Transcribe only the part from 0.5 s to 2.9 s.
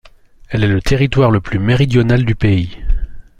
est le territoire le plus méridional du pays.